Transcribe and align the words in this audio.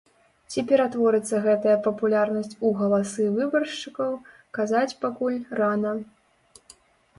Ці 0.51 0.61
ператворыцца 0.69 1.41
гэтая 1.43 1.75
папулярнасць 1.87 2.57
у 2.69 2.73
галасы 2.81 3.29
выбаршчыкаў 3.37 4.11
казаць 4.61 4.97
пакуль 5.07 5.39
рана. 5.63 5.91